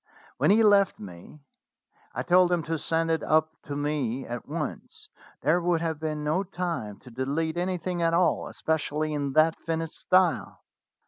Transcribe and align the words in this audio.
When 0.37 0.49
he 0.49 0.63
left 0.63 0.97
me 0.99 1.41
I 2.15 2.23
told 2.23 2.51
him 2.51 2.63
to 2.63 2.79
send 2.79 3.11
it 3.11 3.21
up 3.21 3.51
to 3.65 3.75
me 3.75 4.25
at 4.25 4.47
once: 4.47 5.07
there 5.43 5.61
would 5.61 5.79
have 5.81 5.99
been 5.99 6.23
no 6.23 6.41
time 6.41 6.97
to 7.01 7.11
delete 7.11 7.55
any 7.55 7.77
thing 7.77 8.01
at 8.01 8.11
all, 8.15 8.47
especially 8.47 9.13
in 9.13 9.33
that 9.33 9.59
finished 9.59 9.93
style." 9.99 10.63